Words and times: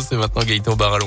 C'est 0.00 0.16
maintenant 0.16 0.42
Gaëtan 0.42 0.74
Barallon. 0.74 1.06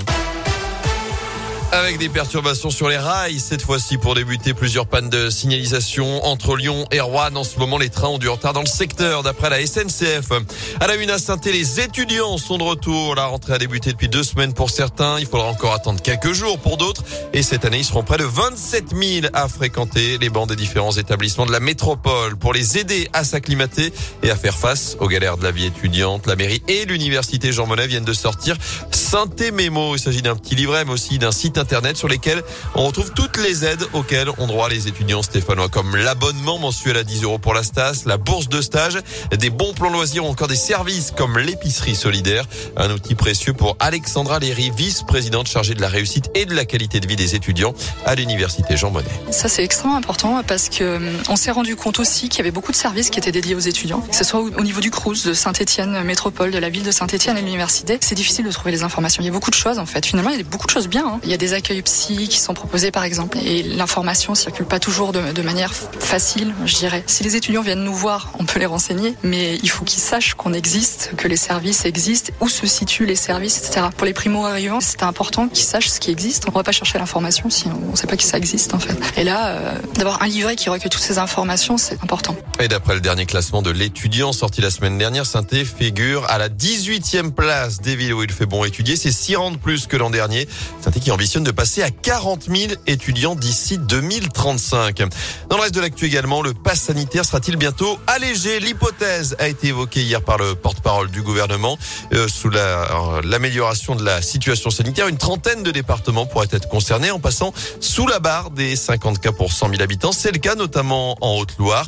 Avec 1.74 1.98
des 1.98 2.08
perturbations 2.08 2.70
sur 2.70 2.88
les 2.88 2.98
rails, 2.98 3.42
cette 3.42 3.62
fois-ci 3.62 3.98
pour 3.98 4.16
débuter 4.16 4.54
plusieurs 4.54 4.88
pannes 4.88 5.10
de 5.10 5.30
signalisation 5.30 6.26
entre 6.26 6.56
Lyon 6.56 6.86
et 6.92 7.02
Rouen. 7.02 7.36
En 7.36 7.44
ce 7.44 7.60
moment, 7.60 7.78
les 7.78 7.90
trains 7.90 8.08
ont 8.08 8.18
du 8.18 8.30
retard 8.30 8.54
dans 8.54 8.62
le 8.62 8.68
secteur, 8.68 9.22
d'après 9.22 9.50
la 9.50 9.66
SNCF. 9.66 10.32
À 10.80 10.88
la 10.88 10.96
une 10.96 11.10
à 11.10 11.20
saint 11.20 11.36
les 11.44 11.82
étudiants 11.82 12.38
sont 12.38 12.58
de 12.58 12.64
retour. 12.64 13.16
La 13.16 13.26
rentrée 13.26 13.54
a 13.54 13.58
débuté 13.58 13.92
depuis 13.92 14.08
deux 14.08 14.24
semaines 14.24 14.54
pour 14.54 14.70
certains. 14.70 15.20
Il 15.20 15.26
faudra 15.26 15.48
encore 15.48 15.74
attendre 15.74 16.02
quelques 16.02 16.32
jours 16.32 16.58
pour 16.58 16.78
d'autres. 16.78 17.04
Et 17.34 17.44
cette 17.44 17.66
année, 17.66 17.80
ils 17.80 17.86
seront 17.86 18.04
près 18.04 18.18
de 18.18 18.24
27 18.24 18.96
000 18.96 19.28
à 19.34 19.50
fréquenter 19.50 20.18
les 20.20 20.30
bancs 20.30 20.48
des 20.48 20.56
différents 20.56 20.94
établissements 20.94 21.46
de 21.46 21.52
la 21.52 21.60
métropole 21.60 22.38
pour 22.38 22.54
les 22.54 22.78
aider 22.78 23.10
à 23.12 23.26
s'acclimater 23.26 23.92
et 24.24 24.32
à 24.32 24.38
faire 24.38 24.58
face 24.58 24.96
aux 25.02 25.10
galères 25.10 25.36
de 25.38 25.44
la 25.44 25.52
vie 25.52 25.66
étudiante. 25.66 26.28
La 26.28 26.38
mairie 26.38 26.64
et 26.70 26.86
l'université 26.86 27.52
Jean 27.52 27.68
Monnet 27.68 27.88
viennent 27.88 28.06
de 28.06 28.14
sortir 28.14 28.56
Synthé 28.92 29.52
Mémo. 29.52 29.96
Il 29.96 30.00
s'agit 30.00 30.22
d'un 30.22 30.36
petit 30.38 30.56
livret, 30.56 30.86
mais 30.86 30.94
aussi 30.94 31.20
d'un 31.20 31.34
site 31.34 31.57
internet 31.58 31.98
sur 31.98 32.08
lesquels 32.08 32.44
on 32.76 32.88
retrouve 32.88 33.12
toutes 33.14 33.38
les 33.38 33.66
aides 33.66 33.84
auxquelles 33.94 34.30
ont 34.38 34.48
droit 34.48 34.70
les 34.70 34.88
étudiants 34.88 35.22
stéphanois, 35.22 35.70
comme 35.70 35.96
l'abonnement 35.96 36.60
mensuel 36.60 36.98
à 36.98 37.04
10 37.04 37.24
euros 37.24 37.40
pour 37.40 37.54
la 37.54 37.64
STAS, 37.64 38.04
la 38.06 38.18
bourse 38.18 38.50
de 38.50 38.62
stage, 38.62 39.00
des 39.38 39.50
bons 39.50 39.74
plans 39.74 39.90
loisirs 39.90 40.26
ou 40.26 40.28
encore 40.28 40.48
des 40.48 40.56
services 40.56 41.12
comme 41.16 41.38
l'épicerie 41.38 41.96
solidaire. 41.96 42.46
Un 42.76 42.92
outil 42.92 43.16
précieux 43.16 43.54
pour 43.54 43.76
Alexandra 43.80 44.40
Léry, 44.40 44.72
vice-présidente 44.76 45.48
chargée 45.48 45.74
de 45.74 45.82
la 45.82 45.90
réussite 45.90 46.30
et 46.36 46.46
de 46.46 46.54
la 46.54 46.66
qualité 46.66 47.00
de 47.00 47.08
vie 47.08 47.16
des 47.16 47.36
étudiants 47.36 47.74
à 48.06 48.16
l'université 48.16 48.78
Jean 48.78 48.92
Monnet. 48.92 49.08
Ça, 49.32 49.50
c'est 49.50 49.64
extrêmement 49.64 49.98
important 49.98 50.44
parce 50.48 50.70
que 50.70 50.98
hum, 50.98 51.10
on 51.30 51.36
s'est 51.36 51.52
rendu 51.52 51.76
compte 51.76 52.00
aussi 52.00 52.30
qu'il 52.30 52.40
y 52.40 52.42
avait 52.42 52.52
beaucoup 52.52 52.72
de 52.72 52.78
services 52.78 53.10
qui 53.10 53.20
étaient 53.20 53.32
dédiés 53.32 53.56
aux 53.56 53.60
étudiants, 53.60 54.02
que 54.02 54.16
ce 54.16 54.24
soit 54.24 54.40
au 54.40 54.64
niveau 54.64 54.82
du 54.82 54.92
CRUS, 54.92 55.26
de 55.26 55.34
Saint-Etienne, 55.34 56.04
métropole, 56.04 56.52
de 56.52 56.58
la 56.58 56.70
ville 56.70 56.84
de 56.84 56.92
Saint-Etienne 56.92 57.38
et 57.38 57.42
l'université. 57.42 57.98
C'est 58.02 58.16
difficile 58.16 58.46
de 58.46 58.52
trouver 58.52 58.72
les 58.72 58.84
informations 58.84 59.22
il 59.22 59.26
y 59.26 59.30
a 59.30 59.32
beaucoup 59.32 59.50
de 59.50 59.56
choses 59.56 59.80
en 59.80 59.86
fait. 59.86 60.06
Finalement, 60.06 60.32
il 60.32 60.38
y 60.38 60.42
a 60.42 60.44
beaucoup 60.44 60.68
de 60.68 60.72
choses 60.72 60.88
bien. 60.88 61.06
Hein. 61.08 61.20
Il 61.24 61.30
y 61.30 61.34
a 61.34 61.38
des 61.38 61.47
accueils 61.54 61.82
psy 61.82 62.28
qui 62.28 62.40
sont 62.40 62.54
proposés 62.54 62.92
par 62.92 63.04
exemple. 63.04 63.38
Et 63.44 63.64
l'information 63.64 64.36
circule 64.36 64.66
pas 64.66 64.80
toujours 64.80 65.12
de, 65.12 65.32
de, 65.32 65.42
manière 65.42 65.74
facile, 65.74 66.54
je 66.66 66.76
dirais. 66.76 67.04
Si 67.08 67.24
les 67.24 67.36
étudiants 67.36 67.62
viennent 67.62 67.84
nous 67.84 67.94
voir, 67.94 68.32
on 68.40 68.46
peut 68.46 68.60
les 68.60 68.66
renseigner. 68.66 69.16
Mais 69.24 69.56
il 69.64 69.70
faut 69.70 69.86
qu'ils 69.86 70.02
sachent 70.02 70.34
qu'on 70.34 70.54
existe, 70.54 71.12
que 71.18 71.28
les 71.28 71.38
services 71.38 71.86
existent, 71.86 72.34
où 72.42 72.50
se 72.50 72.68
situent 72.68 73.06
les 73.06 73.16
services, 73.16 73.58
etc. 73.60 73.88
Pour 73.96 74.06
les 74.06 74.14
primo-arrivants, 74.14 74.82
c'est 74.82 75.04
important 75.04 75.48
qu'ils 75.48 75.66
sachent 75.66 75.90
ce 75.90 76.00
qui 76.00 76.12
existe. 76.12 76.46
On 76.48 76.52
ne 76.52 76.56
va 76.56 76.64
pas 76.64 76.72
chercher 76.72 76.98
l'information 76.98 77.50
si 77.50 77.68
on 77.68 77.92
ne 77.92 77.96
sait 77.96 78.08
pas 78.08 78.18
que 78.18 78.24
ça 78.24 78.38
existe 78.38 78.74
en 78.74 78.80
fait. 78.80 78.98
Et 79.18 79.24
là, 79.24 79.48
euh, 79.48 79.78
d'avoir 79.96 80.22
un 80.22 80.28
livret 80.28 80.56
qui 80.56 80.70
recueille 80.70 80.90
toutes 80.90 81.02
ces 81.02 81.18
informations, 81.18 81.78
c'est 81.78 82.02
important. 82.04 82.36
Et 82.60 82.68
d'après 82.68 82.96
le 82.96 83.02
dernier 83.02 83.26
classement 83.26 83.62
de 83.62 83.72
l'étudiant 83.72 84.34
sorti 84.34 84.62
la 84.62 84.70
semaine 84.70 84.98
dernière, 84.98 85.26
saint 85.26 85.44
figure 85.64 86.26
à 86.30 86.38
la 86.38 86.50
18e 86.50 87.32
place 87.32 87.82
des 87.82 87.96
villes 87.96 88.14
où 88.14 88.24
il 88.24 88.32
fait 88.32 88.46
bon 88.46 88.66
étudier 88.66 88.96
c'est 88.96 89.12
6 89.12 89.36
rangs 89.36 89.52
de 89.52 89.58
plus 89.58 89.88
que 89.88 89.96
l'an 89.96 90.10
dernier. 90.10 90.48
saint 90.82 90.92
qui 90.92 91.12
ambitionne 91.12 91.37
de 91.44 91.52
passer 91.52 91.84
à 91.84 91.90
40 91.90 92.48
000 92.54 92.74
étudiants 92.88 93.36
d'ici 93.36 93.78
2035. 93.78 95.04
Dans 95.50 95.58
le 95.58 95.62
reste 95.62 95.76
de 95.76 95.82
l'actu 95.82 96.06
également, 96.06 96.42
le 96.42 96.54
pass 96.54 96.82
sanitaire 96.82 97.26
sera-t-il 97.26 97.58
bientôt 97.58 98.00
allégé? 98.08 98.60
L'hypothèse 98.60 99.36
a 99.40 99.48
été 99.48 99.68
évoquée 99.68 100.02
hier 100.02 100.22
par 100.22 100.38
le 100.38 100.56
porte-parole 100.56 101.12
du 101.12 101.22
gouvernement. 101.22 101.78
Euh, 102.14 102.28
sous 102.28 102.50
euh, 102.54 103.22
l'amélioration 103.24 103.96
de 103.96 104.04
la 104.04 104.22
situation 104.22 104.70
sanitaire, 104.70 105.08
une 105.08 105.18
trentaine 105.18 105.64
de 105.64 105.72
départements 105.72 106.26
pourraient 106.26 106.48
être 106.52 106.70
concernés 106.70 107.12
en 107.12 107.20
passant 107.20 107.54
sous 107.82 108.08
la 108.08 108.20
barre 108.20 108.52
des 108.52 108.76
50 108.76 109.20
cas 109.20 109.32
pour 109.32 109.52
100 109.52 109.70
000 109.72 109.82
habitants. 109.82 110.12
C'est 110.14 110.32
le 110.32 110.40
cas 110.40 110.56
notamment 110.56 111.18
en 111.22 111.38
Haute-Loire, 111.38 111.88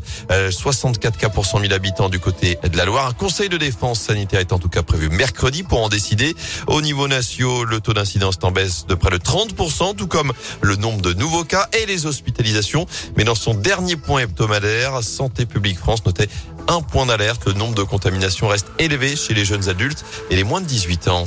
64 0.52 1.16
euh, 1.16 1.20
cas 1.20 1.30
pour 1.30 1.46
100 1.46 1.62
000 1.62 1.74
habitants 1.74 2.10
du 2.10 2.20
côté 2.20 2.60
de 2.64 2.78
la 2.78 2.86
Loire. 2.86 3.08
Un 3.08 3.14
conseil 3.14 3.50
de 3.50 3.58
défense 3.58 4.02
sanitaire 4.02 4.42
est 4.42 4.54
en 4.54 4.60
tout 4.60 4.70
cas 4.70 4.84
prévu 4.84 5.10
mercredi 5.10 5.64
pour 5.64 5.84
en 5.84 5.90
décider. 5.90 6.36
Au 6.68 6.82
niveau 6.82 7.08
national, 7.08 7.30
le 7.40 7.80
taux 7.80 7.94
d'incidence 7.94 8.36
est 8.36 8.44
en 8.44 8.52
baisse 8.52 8.86
de 8.88 8.96
près 8.96 9.12
de 9.12 9.18
30%, 9.18 9.39
tout 9.48 10.08
comme 10.08 10.34
le 10.62 10.76
nombre 10.76 11.02
de 11.02 11.14
nouveaux 11.14 11.44
cas 11.44 11.68
et 11.74 11.86
les 11.86 12.06
hospitalisations. 12.06 12.86
Mais 13.16 13.24
dans 13.24 13.36
son 13.36 13.54
dernier 13.54 13.96
point 13.96 14.22
hebdomadaire, 14.22 15.02
Santé 15.04 15.46
publique 15.46 15.78
France 15.78 16.06
notait 16.06 16.30
un 16.68 16.82
point 16.82 17.06
d'alerte. 17.06 17.46
Le 17.46 17.54
nombre 17.54 17.76
de 17.76 17.84
contaminations 17.84 18.48
reste 18.48 18.68
élevé 18.80 19.16
chez 19.16 19.34
les 19.34 19.46
jeunes 19.46 19.70
adultes 19.70 20.04
et 20.30 20.36
les 20.36 20.44
moins 20.44 20.62
de 20.62 20.66
18 20.66 21.08
ans. 21.08 21.26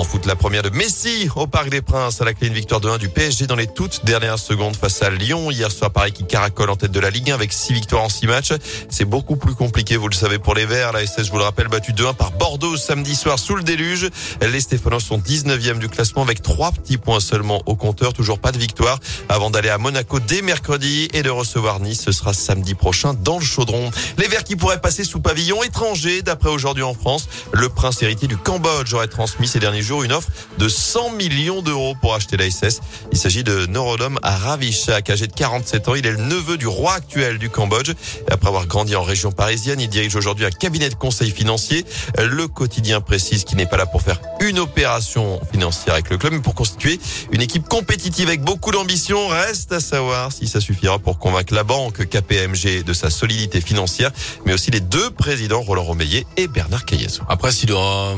En 0.00 0.04
foot, 0.04 0.24
la 0.24 0.34
première 0.34 0.62
de 0.62 0.70
Messi 0.70 1.28
au 1.36 1.46
Parc 1.46 1.68
des 1.68 1.82
Princes 1.82 2.22
à 2.22 2.24
la 2.24 2.32
clé 2.32 2.46
une 2.46 2.54
victoire 2.54 2.80
de 2.80 2.88
1 2.88 2.96
du 2.96 3.10
PSG 3.10 3.46
dans 3.46 3.54
les 3.54 3.66
toutes 3.66 4.02
dernières 4.06 4.38
secondes 4.38 4.74
face 4.74 5.02
à 5.02 5.10
Lyon. 5.10 5.50
Hier 5.50 5.70
soir, 5.70 5.90
Paris 5.90 6.12
qui 6.12 6.24
caracole 6.24 6.70
en 6.70 6.76
tête 6.76 6.90
de 6.90 7.00
la 7.00 7.10
Ligue 7.10 7.30
1 7.30 7.34
avec 7.34 7.52
6 7.52 7.74
victoires 7.74 8.04
en 8.04 8.08
6 8.08 8.26
matchs. 8.26 8.54
C'est 8.88 9.04
beaucoup 9.04 9.36
plus 9.36 9.54
compliqué, 9.54 9.98
vous 9.98 10.08
le 10.08 10.14
savez, 10.14 10.38
pour 10.38 10.54
les 10.54 10.64
Verts. 10.64 10.94
La 10.94 11.06
SS, 11.06 11.26
je 11.26 11.30
vous 11.30 11.36
le 11.36 11.44
rappelle, 11.44 11.68
battu 11.68 11.92
2-1 11.92 12.14
par 12.14 12.30
Bordeaux 12.32 12.78
samedi 12.78 13.14
soir 13.14 13.38
sous 13.38 13.56
le 13.56 13.62
déluge. 13.62 14.08
Les 14.40 14.60
Stéphanois 14.62 15.00
sont 15.00 15.18
19e 15.18 15.76
du 15.76 15.90
classement 15.90 16.22
avec 16.22 16.40
3 16.40 16.72
petits 16.72 16.96
points 16.96 17.20
seulement 17.20 17.60
au 17.66 17.76
compteur. 17.76 18.14
Toujours 18.14 18.38
pas 18.38 18.52
de 18.52 18.58
victoire 18.58 19.00
avant 19.28 19.50
d'aller 19.50 19.68
à 19.68 19.76
Monaco 19.76 20.18
dès 20.18 20.40
mercredi 20.40 21.10
et 21.12 21.22
de 21.22 21.28
recevoir 21.28 21.78
Nice. 21.78 22.00
Ce 22.06 22.12
sera 22.12 22.32
samedi 22.32 22.72
prochain 22.74 23.12
dans 23.12 23.38
le 23.38 23.44
chaudron. 23.44 23.90
Les 24.16 24.28
Verts 24.28 24.44
qui 24.44 24.56
pourraient 24.56 24.80
passer 24.80 25.04
sous 25.04 25.20
pavillon 25.20 25.62
étranger 25.62 26.22
d'après 26.22 26.48
aujourd'hui 26.48 26.84
en 26.84 26.94
France. 26.94 27.28
Le 27.52 27.68
prince 27.68 28.00
héritier 28.00 28.28
du 28.28 28.38
Cambodge 28.38 28.94
aurait 28.94 29.06
transmis 29.06 29.46
ces 29.46 29.58
derniers 29.58 29.89
une 29.90 30.12
offre 30.12 30.28
de 30.58 30.68
100 30.68 31.12
millions 31.12 31.62
d'euros 31.62 31.94
pour 32.00 32.14
acheter 32.14 32.36
la 32.36 32.48
SS. 32.48 32.80
Il 33.12 33.18
s'agit 33.18 33.42
de 33.42 33.66
Norodom 33.66 34.18
Ravichak, 34.22 35.10
âgé 35.10 35.26
de 35.26 35.32
47 35.32 35.88
ans. 35.88 35.94
Il 35.94 36.06
est 36.06 36.12
le 36.12 36.18
neveu 36.18 36.56
du 36.56 36.66
roi 36.66 36.94
actuel 36.94 37.38
du 37.38 37.50
Cambodge. 37.50 37.92
Après 38.30 38.48
avoir 38.48 38.66
grandi 38.66 38.94
en 38.94 39.02
région 39.02 39.32
parisienne, 39.32 39.80
il 39.80 39.88
dirige 39.88 40.14
aujourd'hui 40.14 40.46
un 40.46 40.50
cabinet 40.50 40.88
de 40.88 40.94
conseil 40.94 41.30
financier. 41.30 41.84
Le 42.18 42.46
quotidien 42.46 43.00
précise 43.00 43.44
qu'il 43.44 43.56
n'est 43.56 43.66
pas 43.66 43.76
là 43.76 43.86
pour 43.86 44.02
faire 44.02 44.20
une 44.40 44.58
opération 44.58 45.40
financière 45.52 45.94
avec 45.94 46.10
le 46.10 46.18
club, 46.18 46.32
mais 46.32 46.40
pour 46.40 46.54
constituer 46.54 46.98
une 47.32 47.40
équipe 47.42 47.68
compétitive 47.68 48.28
avec 48.28 48.42
beaucoup 48.42 48.70
d'ambition. 48.70 49.28
Reste 49.28 49.72
à 49.72 49.80
savoir 49.80 50.32
si 50.32 50.46
ça 50.46 50.60
suffira 50.60 50.98
pour 50.98 51.18
convaincre 51.18 51.54
la 51.54 51.64
banque 51.64 52.06
KPMG 52.06 52.84
de 52.84 52.92
sa 52.92 53.10
solidité 53.10 53.60
financière, 53.60 54.10
mais 54.44 54.52
aussi 54.52 54.70
les 54.70 54.80
deux 54.80 55.10
présidents 55.10 55.62
Roland 55.62 55.84
Romeillet 55.84 56.26
et 56.36 56.48
Bernard 56.48 56.84
Cayasso. 56.84 57.22
Après, 57.28 57.52
si 57.52 57.66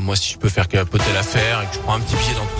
moi, 0.01 0.15
si 0.15 0.33
je 0.33 0.37
peux 0.37 0.49
faire 0.49 0.67
capoter 0.67 1.11
l'affaire 1.13 1.61
et 1.61 1.67
que 1.67 1.75
je 1.75 1.79
prends 1.79 1.93
un 1.93 1.99
petit 1.99 2.15
pied 2.15 2.33
dans 2.33 2.45
tout 2.45 2.51